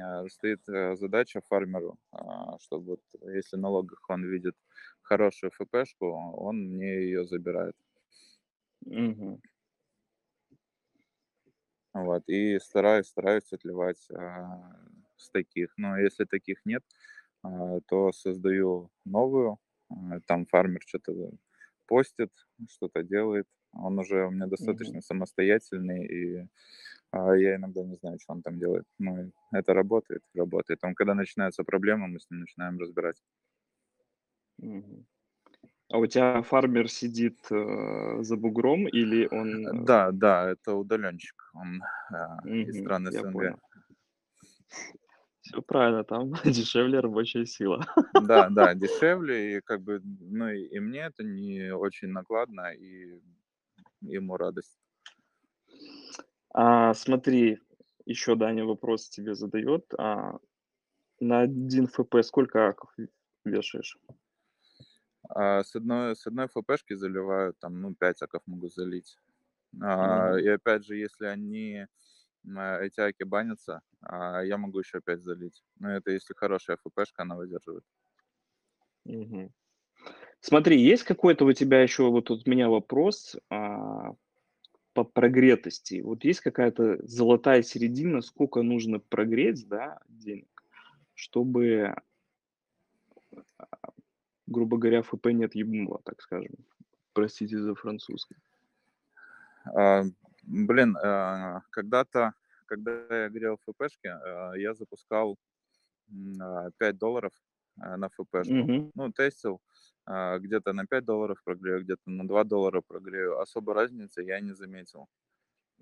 а, 0.00 0.28
стоит 0.28 0.68
э, 0.68 0.96
задача 0.96 1.40
фармеру, 1.48 1.96
а, 2.10 2.58
чтобы 2.58 2.96
вот 2.96 3.00
если 3.32 3.56
на 3.56 3.68
логах 3.68 4.02
он 4.08 4.24
видит 4.24 4.56
хорошую 5.02 5.52
ФПшку, 5.52 6.06
он 6.06 6.56
мне 6.56 7.04
ее 7.04 7.24
забирает. 7.24 7.76
Мгм. 8.84 9.40
Вот, 11.92 12.24
и 12.26 12.58
стараюсь, 12.58 13.06
стараюсь 13.06 13.52
отливать 13.52 14.10
а, 14.10 14.74
с 15.16 15.30
таких. 15.30 15.72
Но 15.76 15.96
если 15.98 16.24
таких 16.24 16.64
нет, 16.64 16.82
а, 17.42 17.78
то 17.86 18.10
создаю 18.12 18.90
новую. 19.04 19.58
А, 19.90 20.20
Там 20.26 20.46
фармер 20.46 20.80
что-то 20.86 21.12
постит, 21.86 22.30
что-то 22.70 23.02
делает. 23.02 23.46
Он 23.72 23.98
уже 23.98 24.26
у 24.26 24.30
меня 24.30 24.46
достаточно 24.46 25.00
самостоятельный, 25.00 26.06
и 26.06 26.46
а, 27.12 27.34
я 27.36 27.56
иногда 27.56 27.82
не 27.84 27.96
знаю, 27.96 28.18
что 28.20 28.32
он 28.34 28.42
там 28.42 28.58
делает. 28.58 28.86
Но 28.98 29.30
это 29.52 29.74
работает, 29.74 30.22
работает. 30.34 30.80
Он, 30.84 30.94
когда 30.94 31.14
начинаются 31.14 31.64
проблемы, 31.64 32.08
мы 32.08 32.20
с 32.20 32.30
ним 32.30 32.40
начинаем 32.40 32.78
разбирать. 32.78 33.22
Мгм. 34.58 35.06
А 35.90 35.98
у 35.98 36.06
тебя 36.06 36.42
фармер 36.42 36.90
сидит 36.90 37.38
э, 37.50 38.18
за 38.22 38.36
бугром 38.36 38.88
или 38.88 39.28
он... 39.30 39.66
э, 39.68 39.84
Да, 39.84 40.10
да, 40.12 40.50
это 40.50 40.74
удаленщик. 40.74 41.50
Он 41.54 41.82
а, 42.12 42.38
из 42.46 42.74
мгм, 42.74 42.80
стран 42.80 43.08
я 43.10 43.20
СНГ. 43.20 43.32
понял. 43.32 43.60
Все 45.44 45.60
правильно, 45.60 46.04
там 46.04 46.32
дешевле 46.44 47.00
рабочая 47.00 47.44
сила. 47.46 47.80
Да, 48.12 48.48
да, 48.50 48.74
дешевле, 48.74 49.58
и 49.58 49.60
как 49.60 49.82
бы, 49.82 50.00
ну, 50.02 50.48
и, 50.48 50.62
и 50.64 50.80
мне 50.80 51.00
это 51.00 51.22
не 51.22 51.74
очень 51.74 52.08
накладно, 52.08 52.72
и 52.72 53.20
ему 54.00 54.36
радость. 54.36 54.78
А, 56.52 56.94
смотри, 56.94 57.58
еще 58.06 58.36
Даня 58.36 58.64
вопрос 58.64 59.08
тебе 59.08 59.34
задает. 59.34 59.92
А, 59.98 60.38
на 61.20 61.40
один 61.40 61.88
ФП 61.88 62.16
сколько 62.22 62.68
аков 62.68 62.90
вешаешь? 63.44 63.98
А 65.28 65.64
с 65.64 65.74
одной, 65.74 66.16
с 66.16 66.26
одной 66.26 66.48
ФПшки 66.48 66.94
заливаю, 66.94 67.54
там, 67.54 67.80
ну, 67.80 67.94
5 67.94 68.22
аков 68.22 68.42
могу 68.46 68.68
залить. 68.68 69.18
А, 69.82 70.36
Мгм. 70.36 70.38
и 70.38 70.48
опять 70.48 70.84
же, 70.84 70.96
если 70.96 71.26
они, 71.26 71.86
эти 72.46 73.00
аки 73.00 73.24
банятся, 73.24 73.80
а, 74.00 74.42
я 74.42 74.58
могу 74.58 74.80
еще 74.80 75.00
5 75.00 75.22
залить. 75.22 75.62
Но 75.78 75.90
это 75.90 76.10
если 76.10 76.34
хорошая 76.34 76.76
ФПшка, 76.76 77.22
она 77.22 77.36
выдерживает. 77.36 77.84
Мгм. 79.04 79.52
Смотри, 80.40 80.80
есть 80.80 81.04
какой-то 81.04 81.46
у 81.46 81.52
тебя 81.52 81.82
еще 81.82 82.10
вот 82.10 82.30
от 82.30 82.46
меня 82.46 82.68
вопрос 82.68 83.36
а, 83.50 84.12
по 84.92 85.04
прогретости. 85.04 86.02
Вот 86.02 86.24
есть 86.24 86.40
какая-то 86.40 86.98
золотая 87.06 87.62
середина, 87.62 88.20
сколько 88.20 88.62
нужно 88.62 89.00
прогреть, 89.00 89.66
да, 89.68 89.98
денег, 90.08 90.62
чтобы, 91.14 91.94
а, 93.58 93.66
грубо 94.46 94.76
говоря, 94.76 95.02
ФП 95.02 95.28
не 95.28 95.44
отъебнуло, 95.44 96.00
так 96.04 96.20
скажем. 96.20 96.54
Простите 97.14 97.58
за 97.58 97.74
французский. 97.74 98.36
Блин, 100.46 100.96
а, 101.02 101.60
когда-то, 101.70 102.34
когда 102.66 102.92
я 103.24 103.28
грел 103.28 103.58
ФПшки, 103.66 104.08
а, 104.08 104.52
я 104.56 104.74
запускал 104.74 105.36
м, 106.10 106.40
а, 106.42 106.70
5 106.78 106.98
долларов 106.98 107.32
а, 107.80 107.96
на 107.96 108.08
ФПшку. 108.10 108.70
Мгм. 108.70 108.92
Ну, 108.94 109.12
тестил, 109.12 109.60
где-то 110.06 110.72
на 110.74 110.86
5 110.86 111.04
долларов 111.04 111.38
прогрею, 111.44 111.82
где-то 111.84 112.02
на 112.10 112.28
2 112.28 112.44
доллара 112.44 112.82
прогрею. 112.86 113.40
Особо 113.40 113.74
разницы 113.74 114.22
я 114.22 114.40
не 114.40 114.52
заметил. 114.54 115.08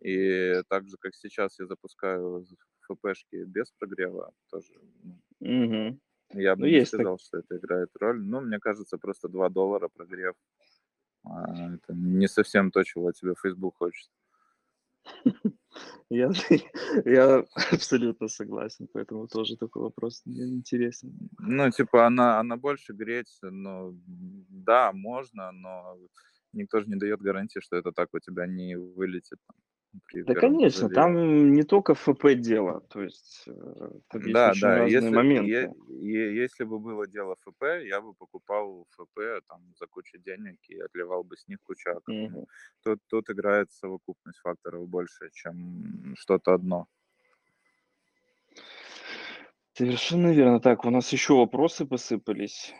И 0.02 0.62
так 0.68 0.88
же, 0.88 0.96
как 1.00 1.14
сейчас 1.16 1.58
я 1.60 1.66
запускаю 1.66 2.44
ФПшки 2.82 3.44
без 3.44 3.72
прогрева, 3.72 4.32
тоже 4.50 4.74
Мгм. 5.40 6.00
я 6.34 6.56
бы 6.56 6.64
Ну, 6.64 6.66
не 6.66 6.80
есть 6.80 6.94
так. 6.96 7.08
сказал, 7.08 7.18
что 7.18 7.38
это 7.38 7.56
играет 7.56 7.90
роль. 8.00 8.20
Ну, 8.22 8.40
мне 8.40 8.58
кажется, 8.58 8.98
просто 8.98 9.28
2 9.28 9.48
доллара 9.48 9.88
прогрев. 9.88 10.34
это 11.24 11.94
не 11.94 12.28
совсем 12.28 12.70
то, 12.70 12.84
чего 12.84 13.08
от 13.08 13.16
тебя 13.16 13.34
Facebook 13.40 13.76
хочет. 13.78 14.08
Я, 16.10 16.30
я 17.06 17.44
абсолютно 17.72 18.28
согласен, 18.28 18.86
поэтому 18.92 19.28
тоже 19.28 19.56
такой 19.56 19.82
вопрос 19.82 20.22
мне 20.26 20.44
интересен. 20.44 21.30
Ну, 21.38 21.70
типа, 21.70 22.06
она, 22.06 22.38
она 22.38 22.56
больше 22.56 22.92
греть, 22.92 23.38
но 23.42 23.94
да, 24.50 24.92
можно, 24.92 25.52
но 25.52 25.96
никто 26.52 26.80
же 26.80 26.88
не 26.88 26.96
дает 26.96 27.22
гарантии, 27.22 27.60
что 27.60 27.76
это 27.76 27.92
так 27.92 28.10
у 28.12 28.18
тебя 28.18 28.46
не 28.46 28.76
вылетит 28.76 29.38
Да, 30.26 30.34
конечно, 30.34 30.80
заливе. 30.80 30.94
там 30.94 31.52
не 31.52 31.64
только 31.64 31.94
ФП 31.94 32.34
дело, 32.36 32.80
то 32.80 33.02
есть 33.02 33.44
э, 33.46 33.52
там 34.08 34.20
есть 34.22 34.34
Да, 34.34 34.50
очень 34.50 34.60
да, 34.62 34.76
разные 34.78 35.10
если, 35.10 35.16
моменты. 35.16 35.50
е- 35.50 35.72
е- 35.88 36.42
если 36.42 36.64
бы 36.64 36.78
было 36.78 37.06
дело 37.06 37.36
ФП, 37.36 37.62
я 37.84 38.00
бы 38.00 38.14
покупал 38.14 38.86
ФП 38.90 39.20
там 39.48 39.60
за 39.78 39.86
кучу 39.86 40.18
денег 40.18 40.58
и 40.68 40.78
отливал 40.80 41.24
бы 41.24 41.36
с 41.36 41.46
них 41.48 41.58
кучу. 41.62 41.90
Ну, 42.06 42.14
Мгм. 42.26 42.46
Тут, 42.82 43.00
тут 43.08 43.30
играет 43.30 43.70
совокупность 43.72 44.38
факторов 44.38 44.88
больше, 44.88 45.30
чем 45.32 46.14
что-то 46.16 46.54
одно. 46.54 46.86
Совершенно 49.74 50.32
верно. 50.32 50.60
Так, 50.60 50.84
у 50.84 50.90
нас 50.90 51.12
еще 51.12 51.34
вопросы 51.34 51.84
посыпались. 51.86 52.74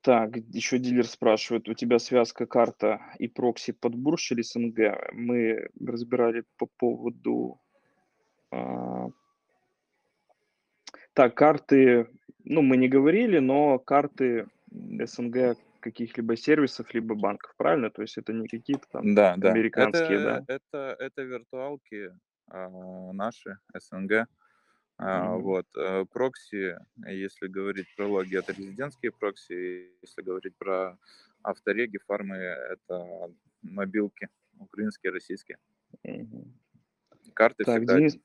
Так, 0.00 0.36
еще 0.36 0.78
дилер 0.78 1.06
спрашивает, 1.06 1.68
у 1.68 1.74
тебя 1.74 1.98
связка 1.98 2.46
карта 2.46 3.00
и 3.18 3.26
прокси 3.26 3.72
под 3.72 3.94
бурж 3.94 4.32
или 4.32 4.42
СНГ? 4.42 5.12
Мы 5.12 5.68
разбирали 5.84 6.44
по 6.56 6.66
поводу... 6.66 7.60
а, 8.52 9.08
Так, 11.14 11.34
карты, 11.34 12.08
ну, 12.44 12.62
мы 12.62 12.76
не 12.76 12.88
говорили, 12.88 13.38
но 13.38 13.78
карты 13.80 14.46
СНГ 14.70 15.56
каких-либо 15.80 16.36
сервисов, 16.36 16.94
либо 16.94 17.14
банков, 17.14 17.54
правильно? 17.56 17.90
То 17.90 18.02
есть 18.02 18.18
это 18.18 18.32
не 18.32 18.46
какие-то 18.46 18.86
там 18.90 19.14
Да, 19.14 19.34
да. 19.36 19.50
американские, 19.50 20.18
Это, 20.18 20.44
да? 20.46 20.54
это, 20.54 20.96
это 20.98 21.22
виртуалки 21.22 22.12
а, 22.46 23.12
наши, 23.12 23.58
СНГ. 23.74 24.28
Мгм. 24.98 25.42
вот. 25.42 25.66
э, 25.76 26.04
Прокси, 26.12 26.76
если 27.06 27.46
говорить 27.46 27.86
про 27.96 28.08
логи, 28.08 28.36
это 28.36 28.52
резидентские 28.52 29.12
прокси. 29.12 29.92
Если 30.02 30.22
говорить 30.22 30.56
про 30.56 30.98
автореги, 31.42 31.98
фармы, 31.98 32.36
это 32.36 33.32
мобилки, 33.62 34.28
украинские, 34.58 35.12
российские. 35.12 35.58
Мгм. 36.02 36.52
Карты 37.34 37.64
Так, 37.64 37.78
всегда 37.78 37.98
Денис, 37.98 38.18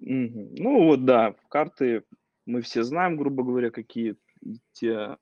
Мгм. 0.00 0.54
Ну 0.54 0.84
вот, 0.84 1.04
да, 1.04 1.34
карты 1.48 2.04
мы 2.46 2.62
все 2.62 2.84
знаем, 2.84 3.16
грубо 3.16 3.42
говоря, 3.42 3.70
какие 3.70 4.16
те 4.72 5.16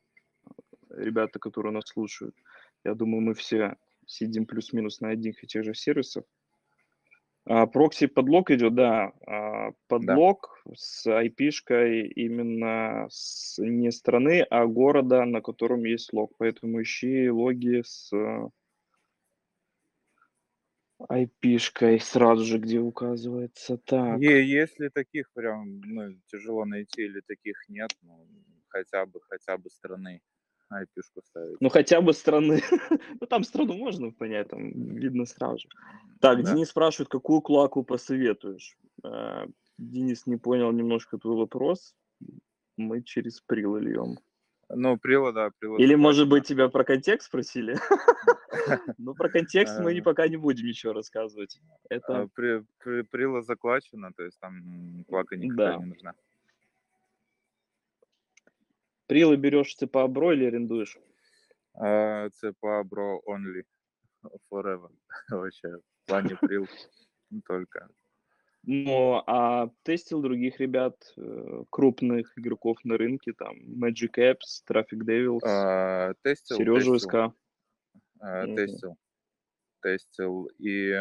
ребята, 0.90 1.38
которые 1.38 1.72
нас 1.72 1.84
слушают. 1.86 2.36
Я 2.84 2.94
думаю, 2.94 3.22
мы 3.22 3.34
все 3.34 3.76
сидим 4.06 4.46
плюс-минус 4.46 5.00
на 5.00 5.08
одних 5.08 5.42
и 5.42 5.46
тех 5.46 5.64
же 5.64 5.74
сервисах. 5.74 6.24
А, 7.48 7.66
прокси 7.66 8.08
подлог 8.08 8.50
идет, 8.50 8.74
да, 8.74 9.12
а, 9.24 9.70
подлог 9.86 10.62
с 10.74 11.06
IP-шкой 11.06 12.08
именно 12.08 13.06
с, 13.08 13.62
не 13.62 13.92
страны, 13.92 14.42
а 14.42 14.66
города, 14.66 15.24
на 15.24 15.40
котором 15.40 15.84
есть 15.84 16.12
лог. 16.12 16.32
Поэтому 16.38 16.82
ищи 16.82 17.30
логи 17.30 17.82
с 17.84 18.12
IP-шкой 21.08 22.00
сразу 22.00 22.44
же, 22.44 22.58
где 22.58 22.80
указывается. 22.80 23.76
Так. 23.78 24.20
Е- 24.20 24.44
Если 24.44 24.88
таких 24.88 25.30
прям 25.32 25.80
ну, 25.82 26.18
тяжело 26.26 26.64
найти 26.64 27.02
или 27.02 27.20
таких 27.20 27.68
нет, 27.68 27.90
ну, 28.02 28.26
хотя 28.68 29.06
бы, 29.06 29.20
хотя 29.20 29.56
бы 29.56 29.70
страны 29.70 30.20
IP-шку 30.72 31.22
ставить. 31.24 31.60
Ну, 31.60 31.68
хотя 31.68 32.00
бы 32.00 32.12
страны. 32.12 32.60
ну, 33.20 33.26
там 33.26 33.44
страну 33.44 33.74
можно 33.74 34.10
понять, 34.10 34.48
там 34.48 34.70
видно 34.96 35.26
сразу 35.26 35.58
же. 35.58 35.68
Так, 36.20 36.42
Да. 36.42 36.52
Денис 36.52 36.68
спрашивает, 36.68 37.08
какую 37.08 37.40
клаку 37.40 37.84
посоветуешь? 37.84 38.76
Э, 39.04 39.46
Денис 39.78 40.26
не 40.26 40.36
понял 40.36 40.72
немножко 40.72 41.18
твой 41.18 41.36
вопрос. 41.36 41.94
Мы 42.76 43.02
через 43.02 43.40
прил 43.40 43.76
льем. 43.76 44.18
Ну, 44.68 44.98
Прила, 44.98 45.32
да, 45.32 45.50
Прила 45.58 45.76
Или, 45.78 45.94
может 45.94 46.28
быть, 46.28 46.46
тебя 46.46 46.68
про 46.68 46.84
контекст 46.84 47.26
спросили? 47.28 47.76
Ну, 48.98 49.14
про 49.14 49.28
контекст 49.28 49.78
мы 49.78 49.96
Э. 49.96 50.02
пока 50.02 50.26
не 50.26 50.36
будем 50.36 50.66
ничего 50.66 50.92
рассказывать. 50.92 51.60
А, 51.88 51.94
Это 51.94 52.28
при- 52.34 52.64
Прила 53.02 53.42
заклачена, 53.42 54.10
то 54.16 54.24
есть 54.24 54.40
там 54.40 55.04
клака 55.08 55.36
никакая 55.36 55.78
не 55.78 55.84
нужна. 55.84 56.14
Прилы 59.06 59.36
берешь 59.36 59.76
обро 59.92 60.32
или 60.32 60.46
арендуешь? 60.46 60.98
А, 61.74 62.28
ЦПА, 62.30 62.82
бро, 62.84 63.20
only, 63.28 63.62
forever. 64.50 64.90
Вообще, 65.30 65.68
в 65.78 66.06
плане 66.06 66.36
Прил 66.36 66.70
только. 67.46 67.88
Ну, 68.64 69.22
а 69.26 69.70
тестил 69.84 70.20
других 70.22 70.58
ребят, 70.60 70.96
э, 71.16 71.64
крупных 71.70 72.36
игроков 72.38 72.78
на 72.84 72.96
рынке, 72.98 73.32
там, 73.32 73.56
Magic 73.80 74.14
Apps, 74.18 74.62
Traffic 74.68 75.04
Devils, 75.06 75.42
А, 75.42 76.12
Тестил, 76.22 76.66
Сережа 76.66 76.98
тестил, 77.06 77.18
СК. 77.32 77.34
а, 78.20 78.48
Мгм. 78.48 78.48
тестил, 78.48 78.96
тестил 79.82 80.46
и 80.58 80.92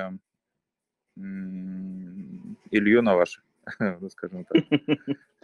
м, 1.18 2.58
Илью 2.72 3.02
на 3.02 3.16
ваши, 3.16 3.42
ну, 3.80 4.10
скажем 4.10 4.46
так. 4.46 4.60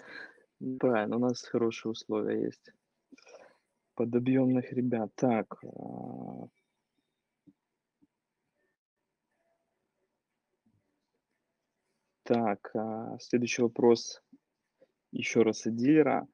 Правильно, 0.80 1.16
у 1.16 1.20
нас 1.20 1.44
хорошие 1.44 1.92
условия 1.92 2.44
есть. 2.44 2.72
Под 3.96 4.16
объемных 4.16 4.72
ребят. 4.72 5.12
Так. 5.16 5.64
а, 5.64 6.48
Так, 12.24 12.70
а, 12.76 13.18
следующий 13.20 13.64
вопрос 13.64 14.22
еще 15.12 15.42
раз 15.42 15.66
от 15.66 15.76
дилера. 15.76 16.28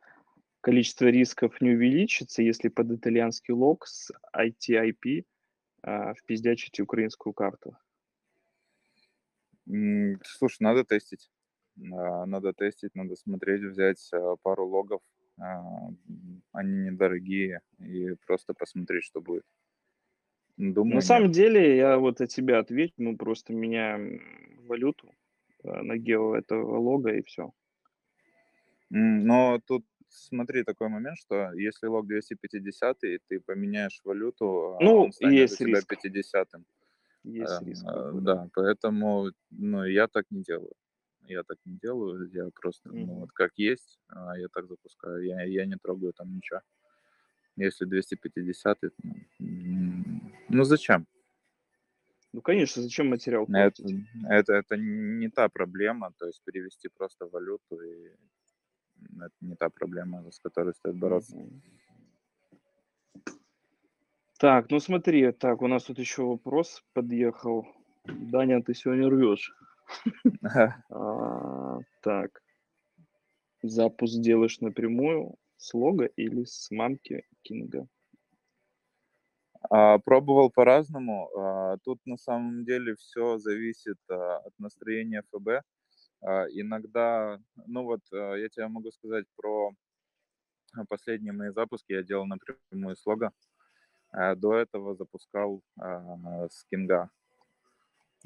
Количество 0.61 1.05
рисков 1.05 1.59
не 1.61 1.71
увеличится, 1.71 2.43
если 2.43 2.67
под 2.67 2.91
итальянский 2.91 3.53
лог 3.53 3.87
с 3.87 4.11
ITIP 4.35 5.25
а, 5.83 6.13
впиздячить 6.13 6.79
украинскую 6.79 7.33
карту. 7.33 7.77
Слушай, 9.65 10.57
надо 10.59 10.83
тестить. 10.83 11.29
А, 11.93 12.25
Надо 12.25 12.53
тестить, 12.53 12.95
надо 12.95 13.15
смотреть, 13.15 13.61
взять 13.63 14.09
а, 14.13 14.35
пару 14.41 14.67
логов. 14.67 15.01
м, 15.39 16.41
Они 16.51 16.89
недорогие. 16.89 17.61
И 17.79 18.15
просто 18.25 18.53
посмотреть, 18.53 19.03
что 19.03 19.21
будет. 19.21 19.43
Думаю, 20.57 20.95
На 20.95 21.01
нет. 21.01 21.03
самом 21.05 21.31
деле, 21.31 21.77
я 21.77 21.97
вот 21.97 22.21
от 22.21 22.29
тебя 22.29 22.59
отвечу, 22.59 22.93
мы 22.97 23.15
просто 23.17 23.53
меняем 23.53 24.21
валюту 24.67 25.11
э, 25.63 25.81
на 25.81 25.97
гео 25.97 26.35
этого 26.35 26.77
лога 26.79 27.13
и 27.13 27.21
все. 27.23 27.51
Но 28.89 29.59
тут 29.65 29.85
смотри 30.09 30.63
такой 30.63 30.87
момент, 30.89 31.17
что 31.17 31.51
если 31.53 31.87
лог 31.87 32.07
250, 32.07 33.03
и 33.03 33.19
ты 33.27 33.39
поменяешь 33.39 33.99
валюту, 34.03 34.45
а 34.77 34.79
Ну, 34.83 35.03
он 35.03 35.11
станет 35.11 35.51
у 35.51 35.55
есть 35.55 35.59
тебя 35.59 35.81
риск. 35.81 35.95
50 36.01 36.49
Есть 37.23 37.61
риск. 37.61 37.85
Какой-то. 37.85 38.21
Да, 38.21 38.49
поэтому 38.53 39.31
ну, 39.51 39.83
я 39.83 40.07
так 40.07 40.25
не 40.29 40.41
делаю. 40.41 40.71
Я 41.27 41.43
так 41.43 41.57
не 41.65 41.77
делаю, 41.77 42.29
я 42.31 42.49
просто, 42.55 42.89
ну, 42.89 43.03
Мгм. 43.03 43.19
вот 43.19 43.31
как 43.33 43.51
есть, 43.57 43.99
а, 44.07 44.37
я 44.37 44.47
так 44.47 44.67
запускаю. 44.67 45.23
Я, 45.25 45.43
я 45.43 45.65
не 45.65 45.75
трогаю 45.75 46.13
там 46.13 46.33
ничего. 46.33 46.61
Если 47.57 47.85
250, 47.85 48.77
это, 48.83 48.95
ну, 49.39 50.21
ну 50.49 50.63
зачем? 50.63 51.05
Ну, 52.33 52.41
конечно, 52.41 52.81
зачем 52.81 53.09
материал 53.09 53.45
Это, 53.49 53.83
это, 54.29 54.53
это 54.53 54.77
не 54.77 55.29
та 55.29 55.49
проблема, 55.49 56.11
то 56.17 56.27
есть 56.27 56.41
перевести 56.45 56.89
просто 56.89 57.25
валюту, 57.25 57.81
и 57.81 58.11
это 59.19 59.35
не 59.41 59.55
та 59.55 59.69
проблема, 59.69 60.31
с 60.31 60.39
которой 60.39 60.73
стоит 60.73 60.95
бороться. 60.95 61.35
Мгм. 61.35 61.61
Так, 64.39 64.69
ну 64.69 64.79
смотри, 64.79 65.31
так, 65.31 65.61
у 65.63 65.67
нас 65.67 65.83
тут 65.85 65.97
еще 65.97 66.21
вопрос 66.21 66.83
подъехал. 66.93 67.65
Даня, 68.05 68.61
ты 68.61 68.75
сегодня 68.75 69.09
рвешь. 69.09 69.51
А, 70.89 71.79
так. 72.01 72.41
Запуск 73.63 74.19
делаешь 74.21 74.59
напрямую 74.59 75.35
с 75.57 75.73
лога 75.73 76.05
или 76.05 76.43
с 76.45 76.69
мамки 76.71 77.23
Кинга? 77.43 77.87
А, 79.69 79.97
Пробовал 79.99 80.49
по-разному. 80.49 81.29
А, 81.37 81.77
Тут 81.83 81.99
на 82.05 82.17
самом 82.17 82.65
деле 82.65 82.95
все 82.95 83.37
зависит 83.37 83.97
а, 84.09 84.37
от 84.37 84.53
настроения 84.59 85.23
ФБ. 85.31 85.63
Иногда, 86.49 87.39
ну 87.67 87.83
вот 87.83 88.01
я 88.11 88.49
тебе 88.49 88.67
могу 88.67 88.89
сказать 88.89 89.25
про 89.35 89.71
последние 90.89 91.31
мои 91.31 91.51
запуски. 91.51 91.91
Я 91.93 92.01
делал 92.01 92.25
напрямую 92.25 92.95
с 92.95 93.05
лога. 93.05 93.31
До 94.11 94.55
этого 94.55 94.95
запускал 94.95 95.61
с 95.79 96.63
Кинга. 96.71 97.11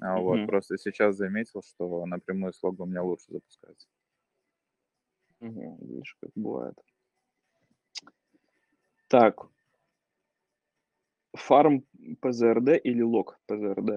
А, 0.02 0.20
Вот, 0.20 0.42
Мгм. 0.42 0.46
просто 0.46 0.78
сейчас 0.78 1.16
заметил, 1.16 1.62
что 1.64 2.06
напрямую 2.06 2.54
с 2.54 2.62
лога 2.62 2.82
у 2.82 2.86
меня 2.86 3.04
лучше 3.04 3.32
запускается. 3.32 3.88
Мгм. 5.40 5.78
Видишь, 5.82 6.16
как 6.20 6.32
бывает. 6.36 6.76
Так. 9.08 9.50
Фарм 11.46 11.76
ПЗРД 12.22 12.70
или 12.92 13.02
лог 13.02 13.38
ПЗРД? 13.46 13.92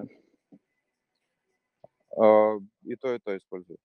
А, 2.17 2.57
И 2.83 2.95
то, 2.95 3.13
и 3.15 3.19
то 3.19 3.35
использую. 3.37 3.77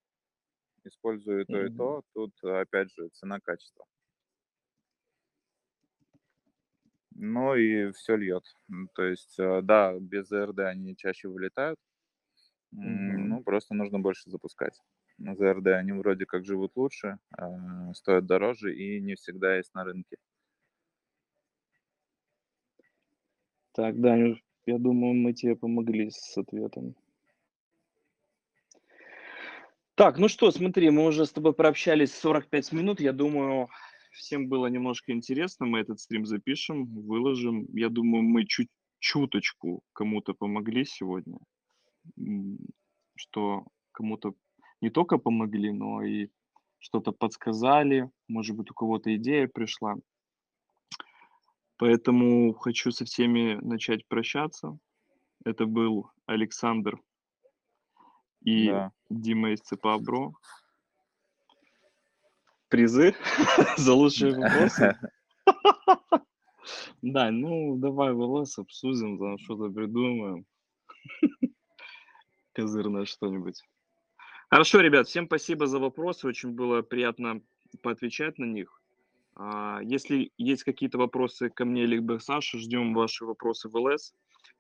Использую 0.85 1.43
и 1.43 1.47
то, 1.47 1.65
и 1.67 1.71
то. 1.71 2.03
Тут, 2.15 2.33
опять 2.45 2.93
же, 2.93 3.09
цена-качество. 3.15 3.87
Ну 7.15 7.55
и 7.55 7.93
все 7.93 8.17
льет. 8.17 8.45
То 8.95 9.05
есть, 9.05 9.39
э, 9.39 9.61
да, 9.63 9.95
без 9.99 10.29
ЗРД 10.29 10.61
они 10.61 10.97
чаще 10.97 11.29
вылетают. 11.29 11.79
Ну, 12.73 13.43
просто 13.43 13.75
нужно 13.75 13.99
больше 13.99 14.31
запускать. 14.31 14.81
На 15.19 15.35
ЗРД 15.35 15.69
они 15.69 15.93
вроде 15.93 16.25
как 16.25 16.45
живут 16.45 16.73
лучше, 16.77 17.19
а, 17.37 17.93
стоят 17.95 18.27
дороже 18.27 18.75
и 18.75 19.01
не 19.01 19.17
всегда 19.17 19.57
есть 19.57 19.75
на 19.75 19.85
рынке. 19.85 20.17
Так, 23.73 24.01
Даню, 24.01 24.39
я 24.67 24.79
думаю, 24.79 25.15
мы 25.15 25.33
тебе 25.33 25.57
помогли 25.57 26.11
с 26.11 26.37
ответом. 26.39 26.95
Так, 29.95 30.19
ну 30.19 30.29
что, 30.29 30.51
смотри, 30.51 30.91
мы 30.91 31.05
уже 31.05 31.27
с 31.27 31.33
тобой 31.33 31.53
прообщались 31.53 32.15
45 32.15 32.73
минут. 32.73 33.01
Я 33.01 33.13
думаю, 33.13 33.69
всем 34.13 34.49
было 34.49 34.67
немножко 34.67 35.13
интересно. 35.13 35.67
Мы 35.67 35.81
этот 35.81 36.01
стрим 36.01 36.25
запишем, 36.25 36.87
выложим. 36.87 37.67
Я 37.75 37.91
думаю, 37.91 38.23
мы 38.23 38.47
чуть 38.47 38.69
чуточку 38.99 39.83
кому-то 39.93 40.33
помогли 40.35 40.85
сегодня. 40.85 41.39
Что 43.17 43.67
кому-то 43.93 44.35
не 44.81 44.91
только 44.91 45.19
помогли, 45.19 45.73
но 45.73 46.03
и 46.03 46.29
что-то 46.79 47.13
подсказали. 47.13 48.11
Может 48.29 48.57
быть, 48.57 48.71
у 48.71 48.75
кого-то 48.75 49.15
идея 49.17 49.47
пришла. 49.49 49.97
Поэтому 51.77 52.53
хочу 52.55 52.91
со 52.93 53.05
всеми 53.05 53.55
начать 53.63 54.07
прощаться. 54.07 54.79
Это 55.45 55.67
был 55.67 56.11
Александр 56.27 57.01
и 58.43 58.69
Да. 58.69 58.93
Дима 59.09 59.53
из 59.53 59.61
ЦПАБРО. 59.61 60.33
Призы 62.69 63.15
за 63.77 63.95
лучшие 63.95 64.37
вопросы. 64.37 64.99
Да, 67.03 67.31
ну 67.31 67.77
давай 67.79 68.13
волос 68.13 68.59
обсудим, 68.59 69.19
там 69.19 69.39
что-то 69.39 69.71
придумаем. 69.71 70.45
Козырное 72.53 73.05
что-нибудь. 73.05 73.63
Хорошо, 74.51 74.81
ребят, 74.81 75.07
всем 75.07 75.27
спасибо 75.27 75.67
за 75.67 75.79
вопросы. 75.79 76.27
Очень 76.27 76.51
было 76.51 76.83
приятно 76.83 77.41
поотвечать 77.83 78.39
на 78.39 78.45
них. 78.45 78.81
А, 79.37 79.81
Если 79.83 80.33
есть 80.37 80.65
какие-то 80.65 80.99
вопросы 80.99 81.51
ко 81.51 81.65
мне 81.65 81.87
либо 81.87 82.19
к 82.19 82.23
Саше, 82.23 82.59
ждем 82.59 82.95
ваши 82.95 83.25
вопросы 83.25 83.69
в 83.69 83.77
ЛС. 83.77 84.13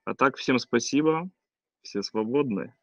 А 0.05 0.15
так, 0.15 0.37
всем 0.37 0.59
спасибо. 0.59 1.29
Все 1.83 2.03
свободны. 2.03 2.75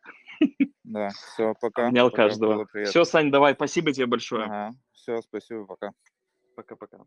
Да, 0.84 1.10
все, 1.10 1.54
пока. 1.62 1.88
Обнял 1.88 2.10
пока, 2.10 2.24
каждого. 2.24 2.68
Все, 2.86 3.06
Сань, 3.06 3.32
давай, 3.32 3.54
спасибо 3.54 3.94
тебе 3.94 4.06
большое. 4.06 4.46
Ага, 4.46 4.76
все, 4.92 5.22
спасибо, 5.22 5.66
пока. 5.66 5.92
Пока-пока. 6.56 7.06